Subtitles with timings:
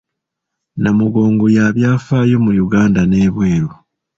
[0.81, 3.69] Namugongo ya byafaayo mu Yuganda n’ebweru.